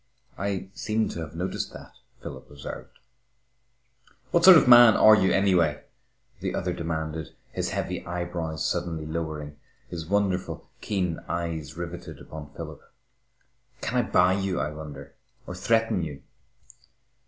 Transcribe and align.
"I 0.35 0.69
seem 0.73 1.09
to 1.09 1.19
have 1.19 1.35
noticed 1.35 1.73
that," 1.73 1.91
Philip 2.23 2.49
observed. 2.49 2.97
"What 4.31 4.43
sort 4.43 4.57
of 4.57 4.63
a 4.65 4.67
man 4.67 4.95
are 4.95 5.15
you, 5.15 5.31
anyway?" 5.31 5.83
the 6.39 6.55
other 6.55 6.73
demanded, 6.73 7.35
his 7.51 7.69
heavy 7.69 8.03
eyebrows 8.07 8.65
suddenly 8.65 9.05
lowering, 9.05 9.59
his 9.89 10.07
wonderful, 10.07 10.67
keen 10.81 11.19
eyes 11.29 11.77
riveted 11.77 12.17
upon 12.19 12.51
Philip. 12.55 12.81
"Can 13.81 14.03
I 14.03 14.09
buy 14.09 14.33
you, 14.33 14.59
I 14.59 14.71
wonder, 14.71 15.13
or 15.45 15.53
threaten 15.53 16.01
you?" 16.03 16.23